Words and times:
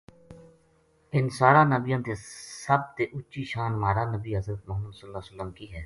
ان 1.15 1.25
ساراں 1.39 1.65
نبیاں 1.73 1.99
تے 2.05 2.13
سب 2.65 2.81
تے 2.95 3.03
اچی 3.15 3.41
شان 3.51 3.71
مہارا 3.81 4.03
بنی 4.11 4.31
حضرت 4.39 4.61
محمدﷺ 4.69 5.53
کی 5.57 5.65
ہے۔ 5.73 5.79